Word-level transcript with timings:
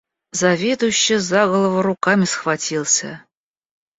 Заведующий 0.31 1.17
за 1.19 1.45
голову 1.45 1.83
руками 1.83 2.25
схватился. 2.25 3.23